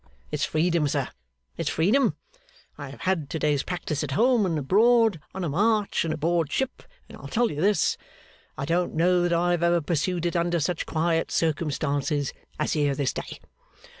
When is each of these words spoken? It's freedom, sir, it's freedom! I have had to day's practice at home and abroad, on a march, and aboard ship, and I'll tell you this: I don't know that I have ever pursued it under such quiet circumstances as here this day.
It's 0.31 0.45
freedom, 0.45 0.87
sir, 0.87 1.09
it's 1.57 1.69
freedom! 1.69 2.15
I 2.75 2.89
have 2.89 3.01
had 3.01 3.29
to 3.29 3.37
day's 3.37 3.61
practice 3.61 4.03
at 4.03 4.13
home 4.17 4.47
and 4.47 4.57
abroad, 4.57 5.19
on 5.35 5.43
a 5.43 5.49
march, 5.49 6.03
and 6.03 6.11
aboard 6.11 6.51
ship, 6.51 6.81
and 7.07 7.19
I'll 7.19 7.27
tell 7.27 7.51
you 7.51 7.61
this: 7.61 7.97
I 8.57 8.65
don't 8.65 8.95
know 8.95 9.21
that 9.21 9.31
I 9.31 9.51
have 9.51 9.61
ever 9.61 9.79
pursued 9.79 10.25
it 10.25 10.35
under 10.35 10.59
such 10.59 10.87
quiet 10.87 11.29
circumstances 11.29 12.33
as 12.59 12.73
here 12.73 12.95
this 12.95 13.13
day. 13.13 13.39